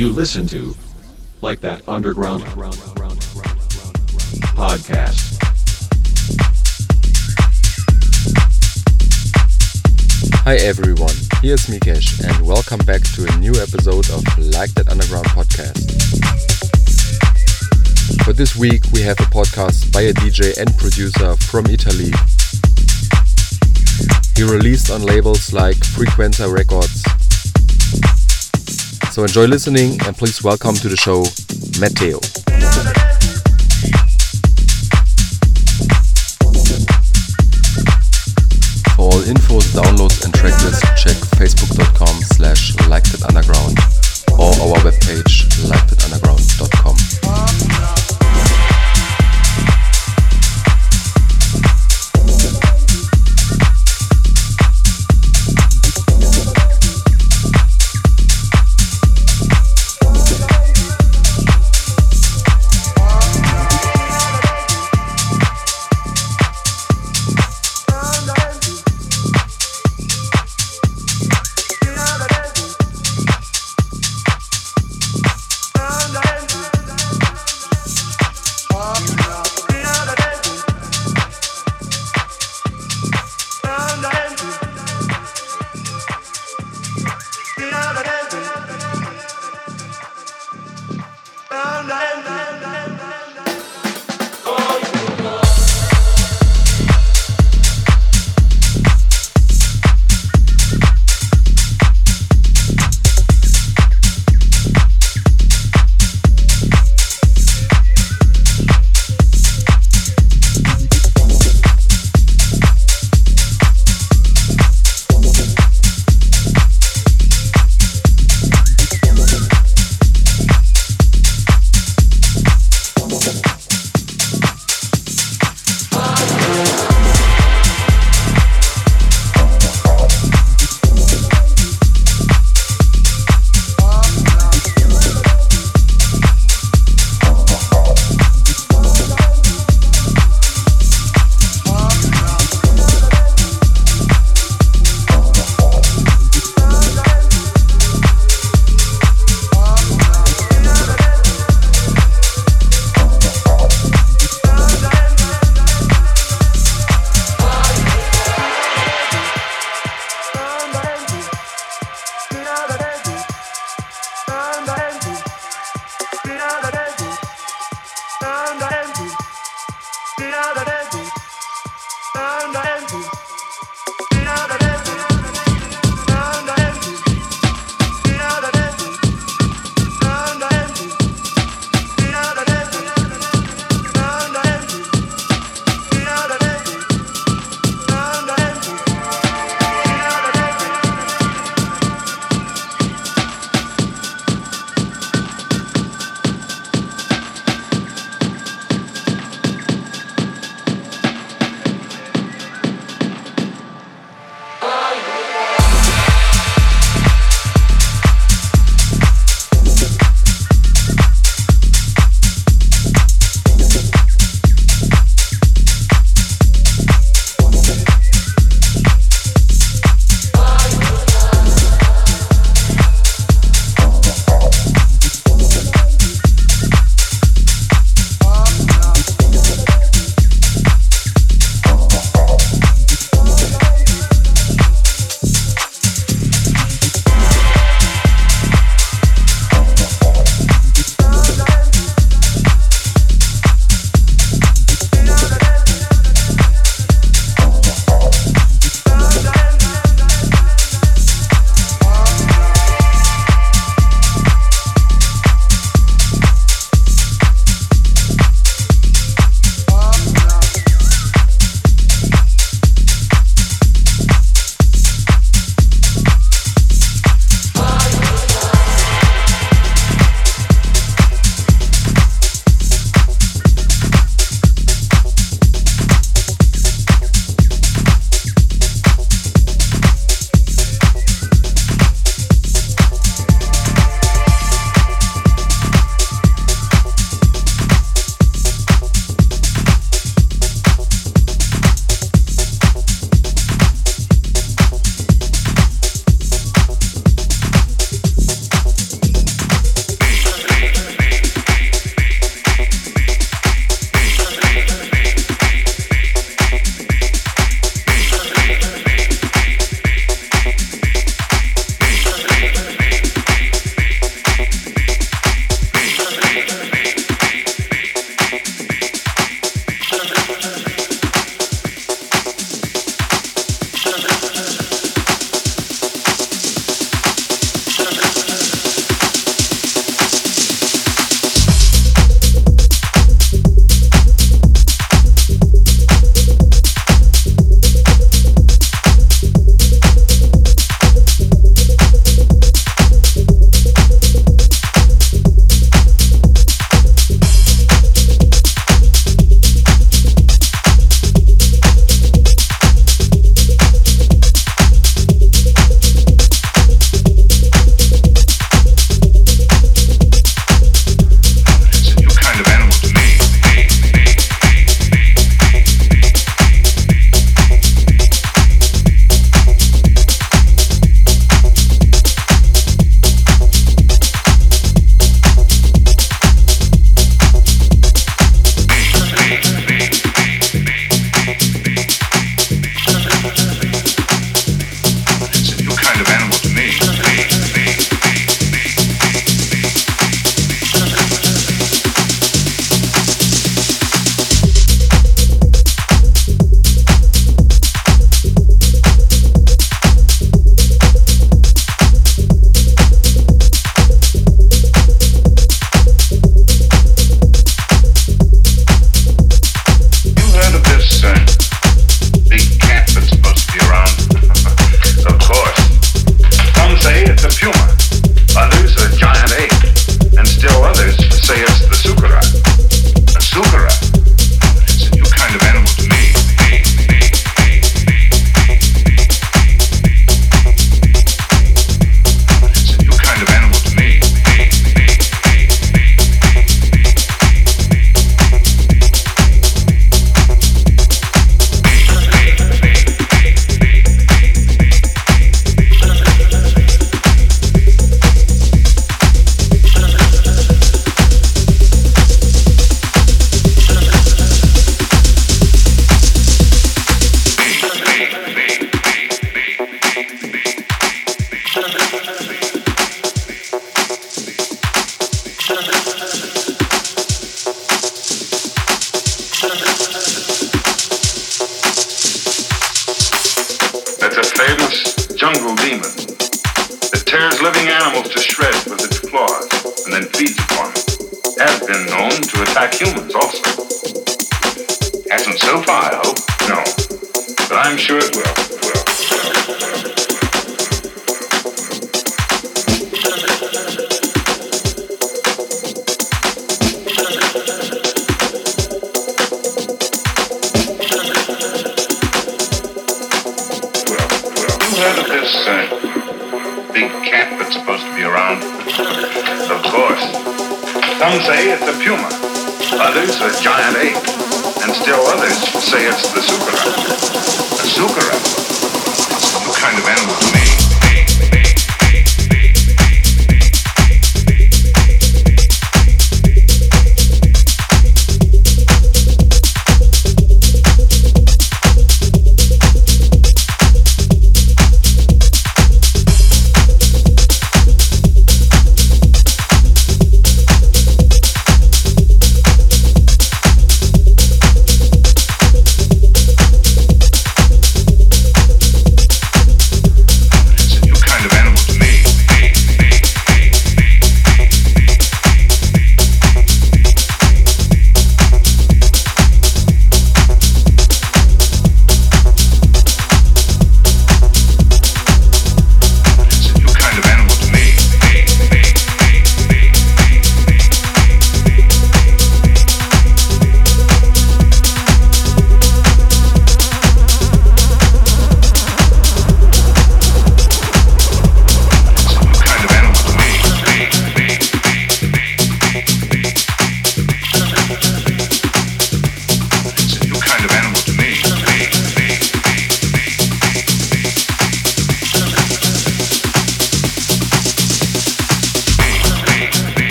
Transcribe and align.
You 0.00 0.08
listen 0.08 0.46
to 0.46 0.74
like 1.42 1.60
that 1.60 1.86
underground 1.86 2.42
podcast. 4.56 5.36
Hi 10.44 10.56
everyone, 10.56 11.12
here's 11.42 11.66
Mikesh 11.66 12.24
and 12.24 12.46
welcome 12.46 12.78
back 12.86 13.02
to 13.12 13.30
a 13.30 13.36
new 13.36 13.52
episode 13.60 14.08
of 14.08 14.24
Like 14.38 14.72
That 14.72 14.88
Underground 14.88 15.26
podcast. 15.26 15.84
For 18.24 18.32
this 18.32 18.56
week 18.56 18.82
we 18.94 19.02
have 19.02 19.20
a 19.20 19.24
podcast 19.24 19.92
by 19.92 20.00
a 20.00 20.14
DJ 20.14 20.56
and 20.56 20.74
producer 20.78 21.36
from 21.36 21.66
Italy. 21.66 22.10
He 24.34 24.44
released 24.44 24.90
on 24.90 25.02
labels 25.02 25.52
like 25.52 25.76
Frequenza 25.76 26.50
Records. 26.50 27.04
So 29.10 29.22
enjoy 29.24 29.46
listening 29.46 30.00
and 30.06 30.16
please 30.16 30.42
welcome 30.42 30.76
to 30.76 30.88
the 30.88 30.96
show 30.96 31.24
Mat.Theo. 31.80 32.20
For 38.94 39.02
all 39.02 39.20
infos, 39.26 39.66
downloads 39.74 40.24
and 40.24 40.32
tracklist, 40.32 40.82
check 40.96 41.16
facebook.com 41.38 42.22
slash 42.22 42.72
likethatunderground 42.86 43.76
or 44.38 44.52
our 44.62 44.78
webpage 44.84 45.48
likethatunderground.com. 45.68 46.49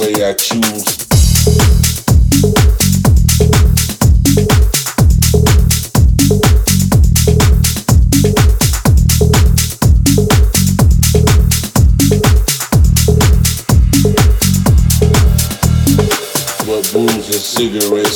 way 0.00 0.24
I 0.24 0.32
choose. 0.32 0.69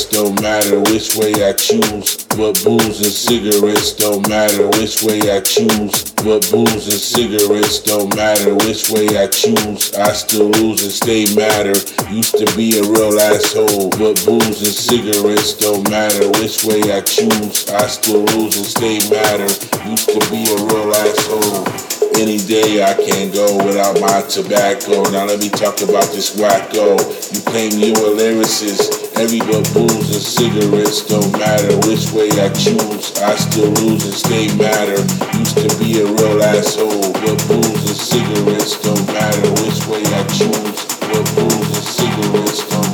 Don't 0.07 0.40
matter 0.43 0.81
which 0.81 1.17
way 1.17 1.33
I 1.49 1.53
choose. 1.53 2.25
But 2.37 2.62
booze 2.64 3.01
and 3.01 3.12
cigarettes 3.12 3.93
don't 3.93 4.29
matter 4.29 4.67
which 4.69 5.03
way 5.03 5.21
I 5.31 5.40
choose. 5.40 6.12
But 6.25 6.49
booze 6.51 6.87
and 6.88 7.01
cigarettes 7.01 7.81
don't 7.81 8.14
matter 8.17 8.55
which 8.55 8.90
way 8.90 9.07
I 9.17 9.27
choose. 9.29 9.95
I 9.95 10.12
still 10.12 10.51
lose 10.51 10.83
and 10.83 10.93
stay 10.93 11.27
matter. 11.35 11.77
Used 12.12 12.37
to 12.38 12.47
be 12.57 12.79
a 12.79 12.83
real 12.83 13.19
asshole. 13.21 13.90
But 13.90 14.25
booze 14.27 14.61
and 14.62 14.75
cigarettes 14.75 15.55
don't 15.55 15.88
matter 15.90 16.29
which 16.40 16.64
way 16.64 16.81
I 16.93 17.01
choose. 17.01 17.69
I 17.71 17.87
still 17.87 18.25
lose 18.25 18.57
and 18.57 18.67
stay 18.67 18.99
matter. 19.11 19.49
Used 19.88 20.09
to 20.11 20.21
be 20.31 20.45
a 20.51 20.57
real 20.67 20.93
asshole. 20.95 21.93
Any 22.16 22.38
day 22.38 22.83
I 22.83 22.94
can't 22.94 23.35
go 23.35 23.57
without 23.66 24.00
my 24.00 24.22
tobacco. 24.22 25.03
Now 25.11 25.27
let 25.27 25.40
me 25.40 25.48
talk 25.48 25.83
about 25.83 26.07
this 26.14 26.37
wacko. 26.37 26.94
You 27.35 27.40
claim 27.42 27.72
you 27.74 27.92
a 27.92 28.14
lyricist. 28.14 29.18
Every 29.18 29.40
but 29.40 29.66
booze 29.74 30.14
and 30.14 30.22
cigarettes 30.22 31.03
don't 31.07 31.33
matter 31.33 31.74
which 31.88 32.12
way 32.12 32.31
I 32.38 32.48
choose. 32.55 33.18
I 33.18 33.35
still 33.35 33.70
lose 33.83 34.05
and 34.05 34.14
stay 34.14 34.46
matter. 34.57 35.03
Used 35.38 35.59
to 35.59 35.70
be 35.83 36.00
a 36.00 36.07
real 36.07 36.42
asshole. 36.42 37.12
But 37.12 37.38
booze 37.48 37.85
and 37.90 37.98
cigarettes 37.98 38.81
don't 38.81 39.07
matter 39.09 39.50
which 39.62 39.83
way 39.90 40.03
I 40.07 40.22
choose. 40.31 40.87
But 41.03 41.24
booze 41.35 41.70
and 41.74 41.87
cigarettes 41.98 42.68
don't. 42.70 42.93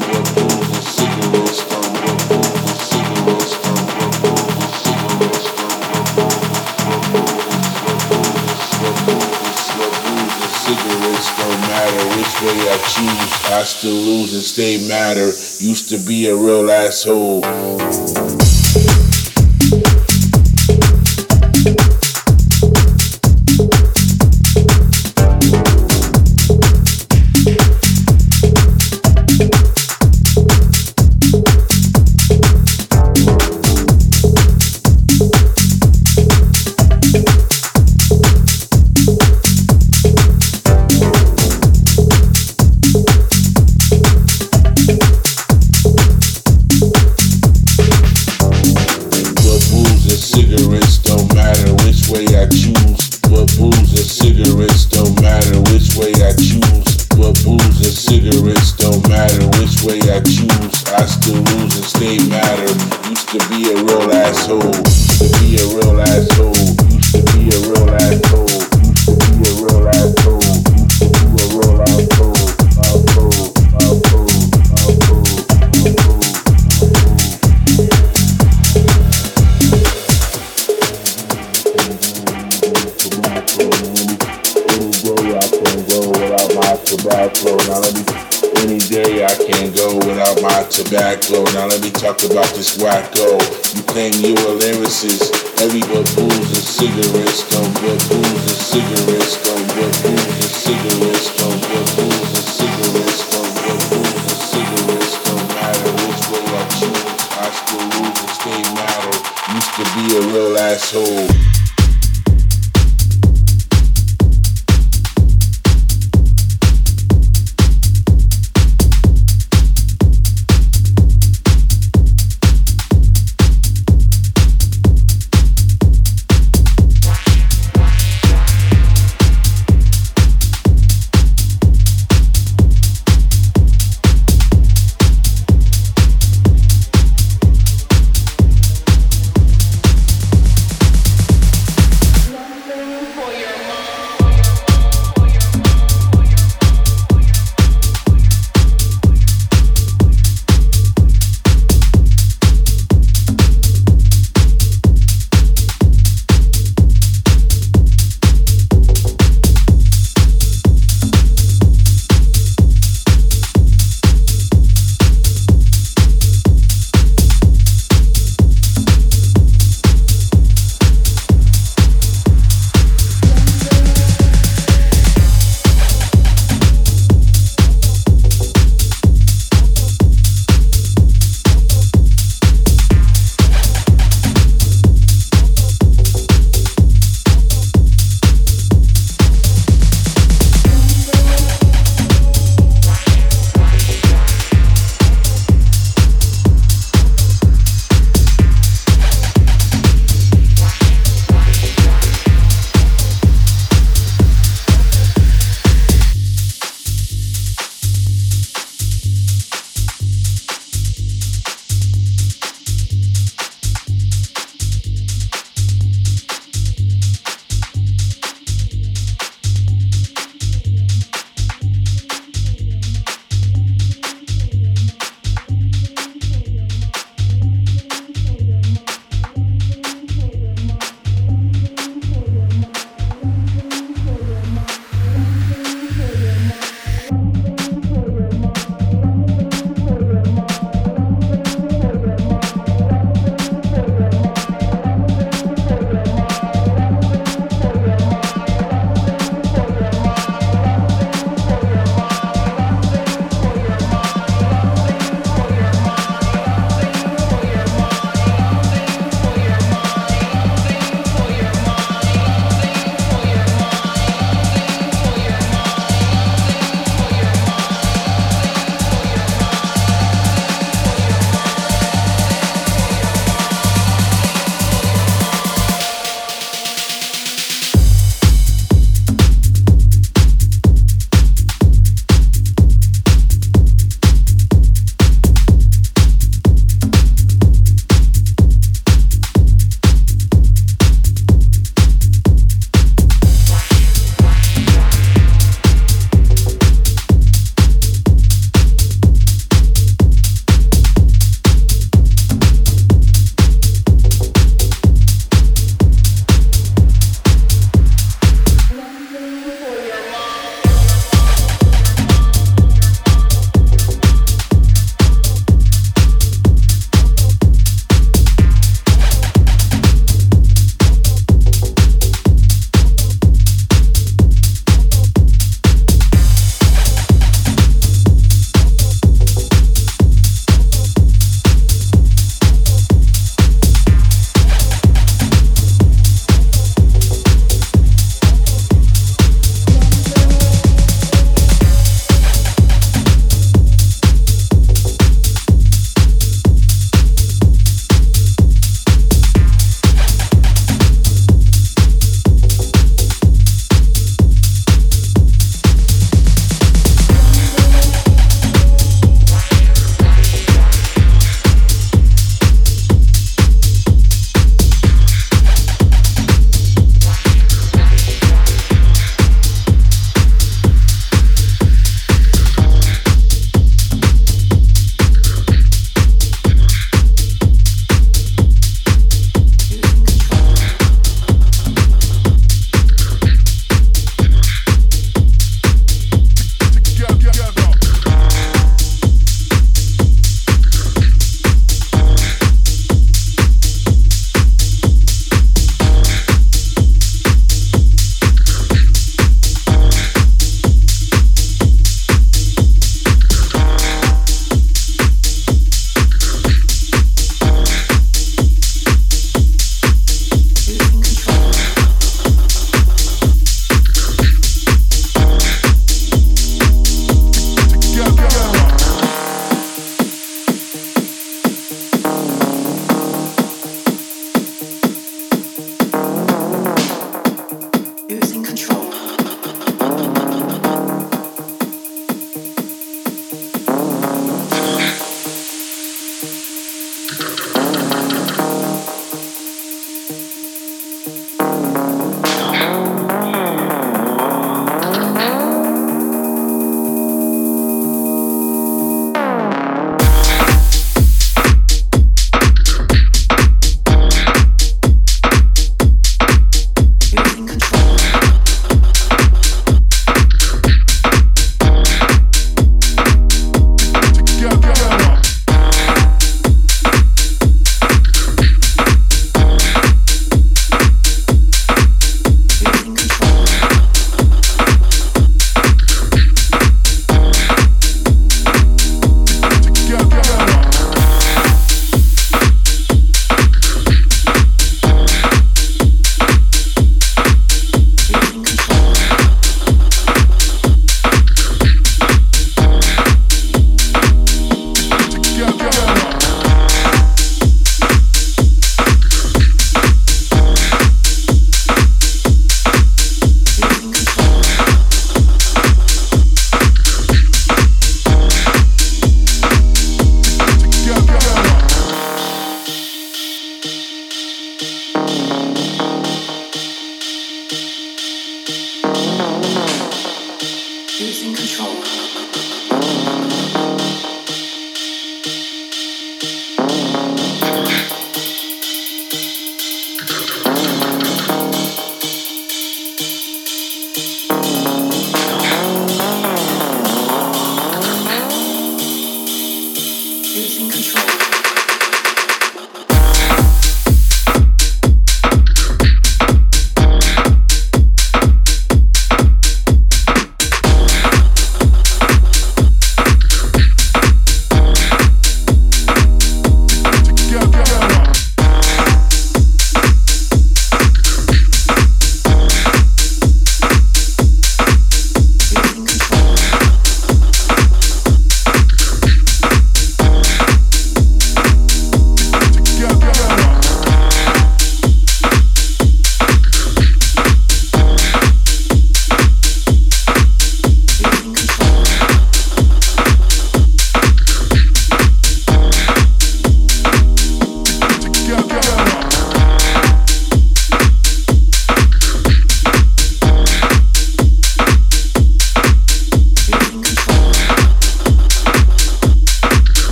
Way 12.42 12.56
I 12.68 12.76
choose. 12.78 13.50
I 13.52 13.64
still 13.64 13.92
lose 13.92 14.34
and 14.34 14.42
stay 14.42 14.86
matter. 14.88 15.26
Used 15.26 15.88
to 15.90 15.98
be 15.98 16.28
a 16.28 16.34
real 16.34 16.70
asshole. 16.70 17.42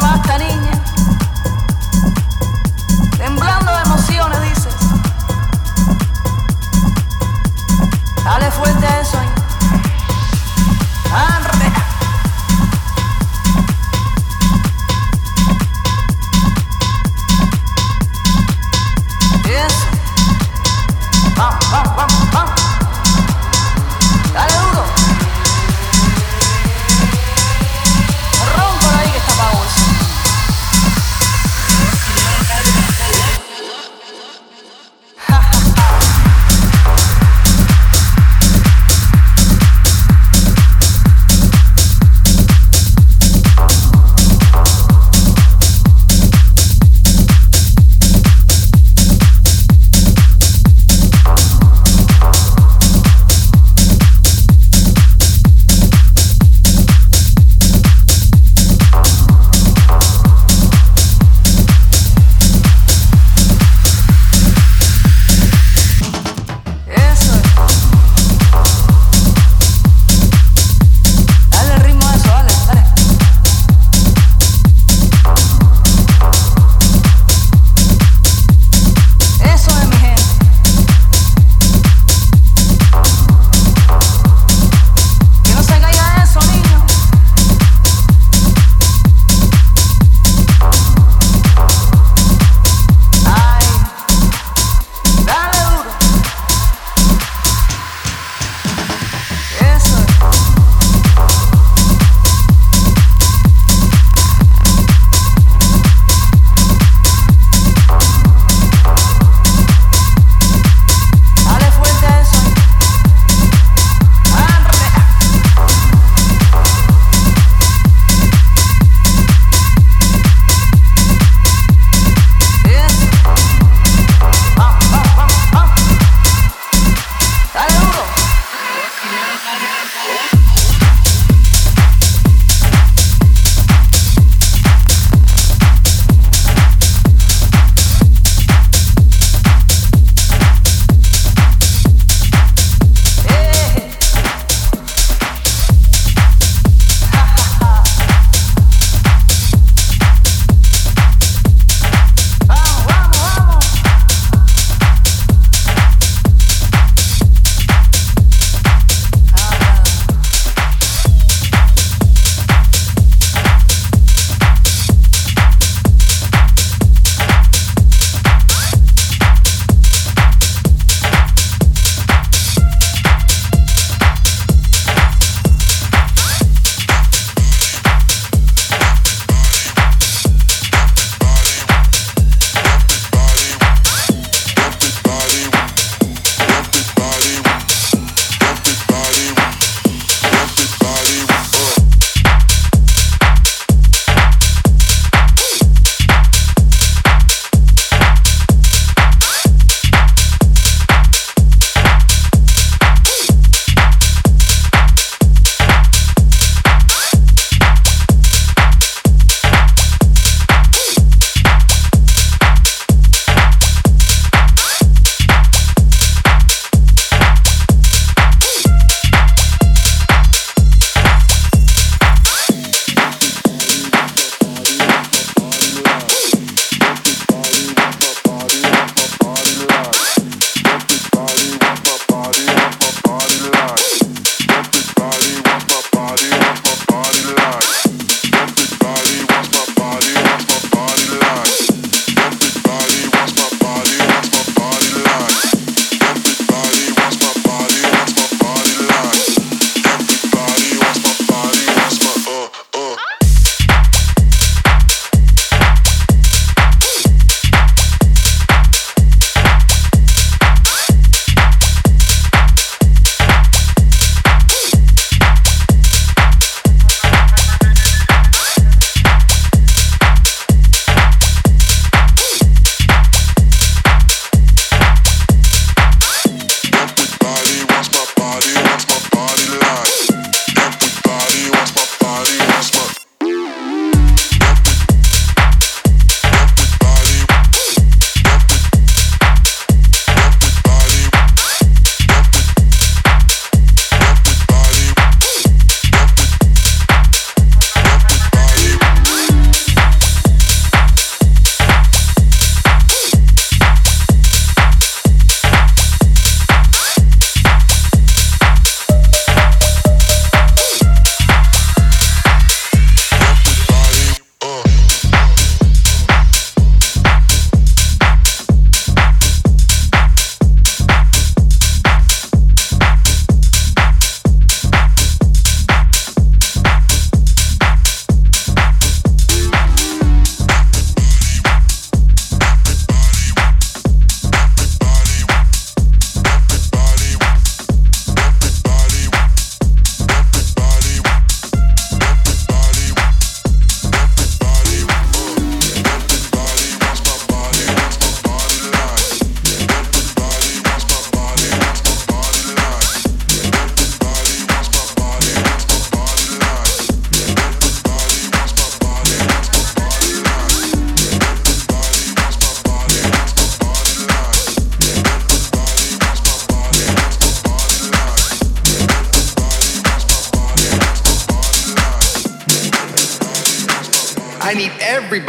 basta, 0.00 0.38
niña. 0.38 0.72
Temblando 3.16 3.72
de 3.72 3.82
emociones, 3.82 4.40
dices. 4.42 4.74
Dale 8.24 8.50
fuerte 8.50 8.86
a 8.86 9.00
eso, 9.00 9.18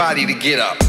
everybody 0.05 0.33
to 0.33 0.39
get 0.39 0.59
up. 0.59 0.84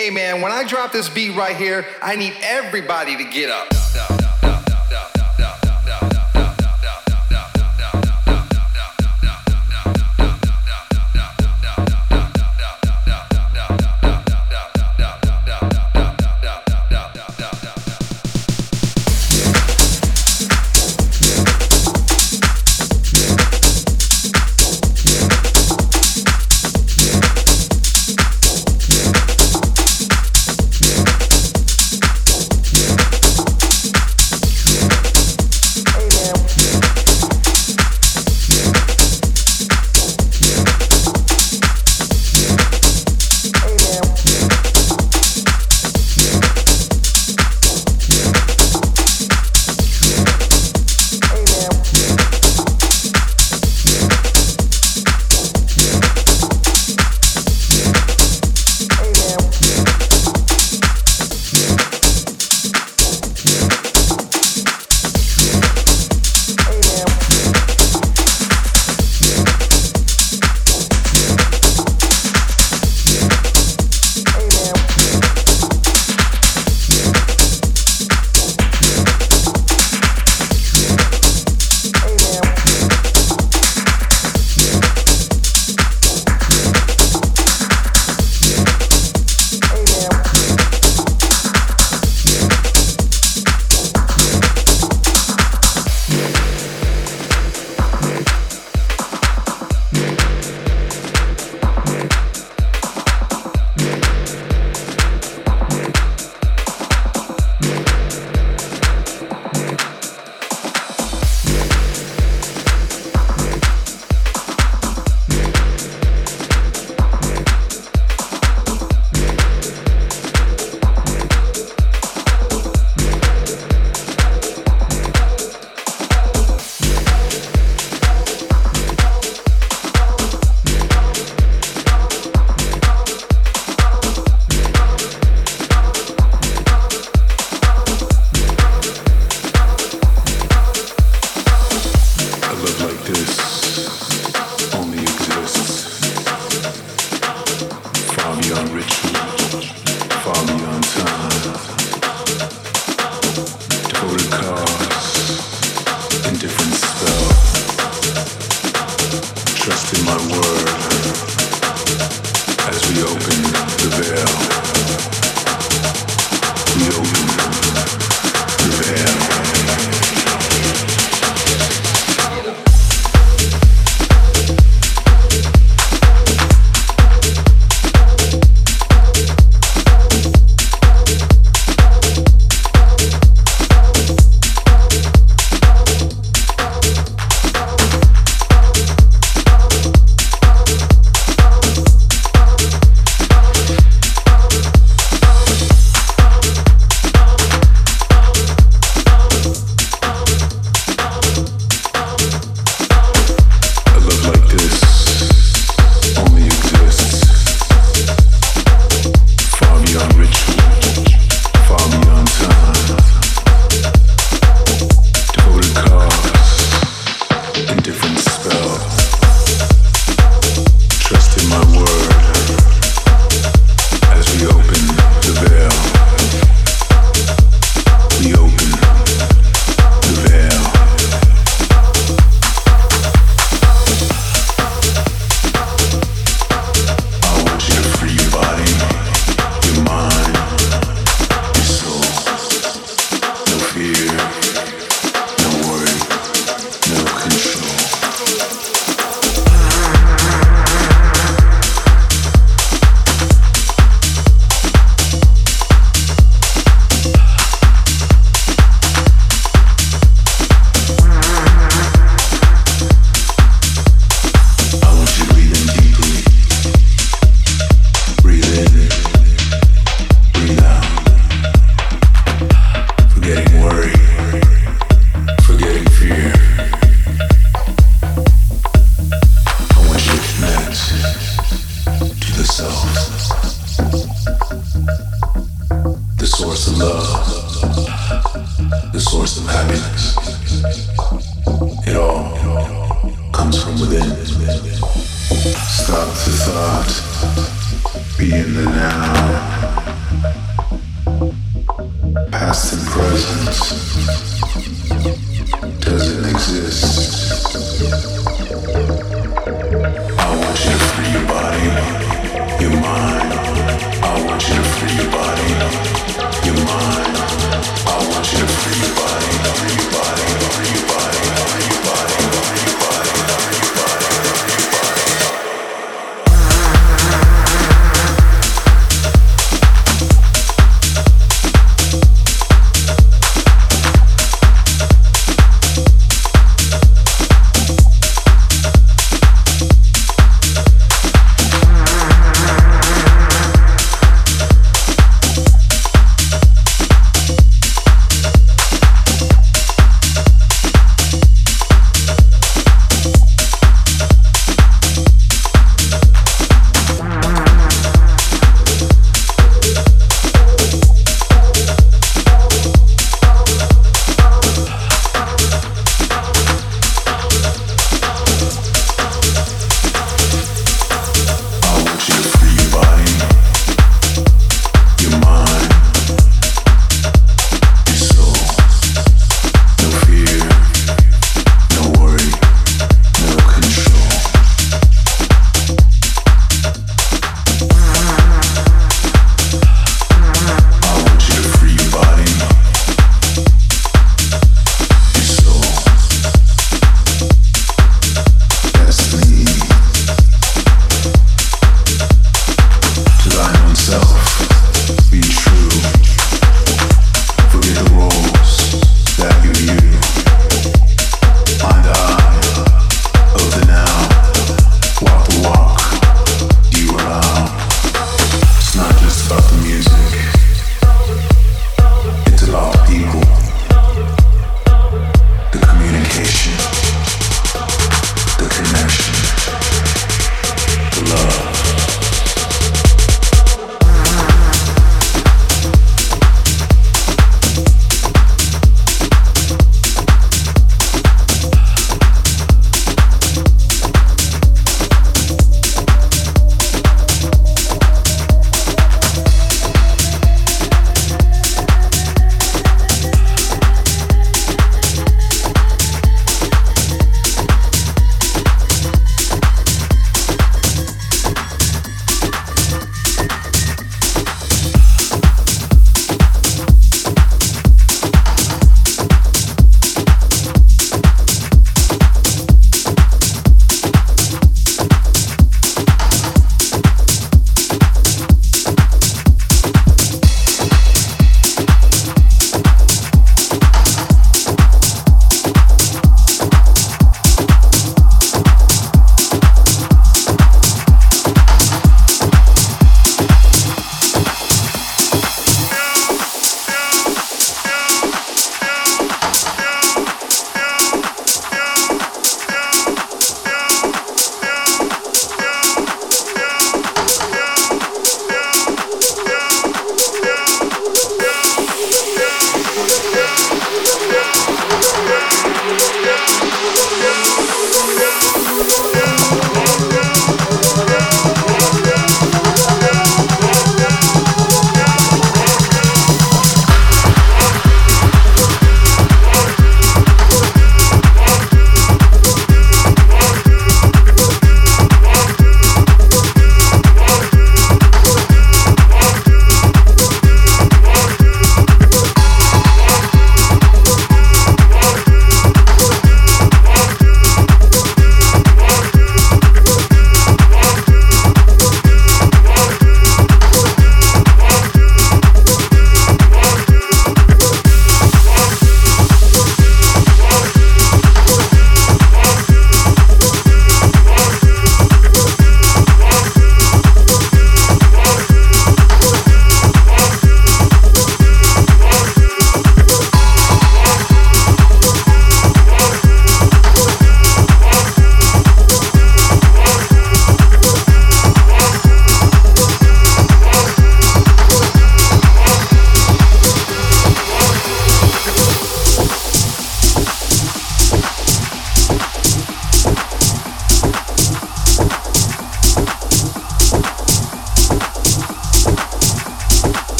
Hey 0.00 0.08
man, 0.08 0.40
when 0.40 0.50
I 0.50 0.64
drop 0.64 0.92
this 0.92 1.10
beat 1.10 1.36
right 1.36 1.54
here, 1.54 1.84
I 2.00 2.16
need 2.16 2.32
everybody 2.40 3.18
to 3.18 3.24
get 3.24 3.50
up. 3.50 3.79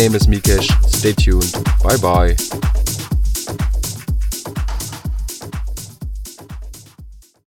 Name 0.00 0.14
is 0.14 0.26
Mikesh. 0.26 0.70
Stay 0.88 1.12
tuned. 1.12 1.52
Bye 1.82 1.98
bye. 1.98 2.59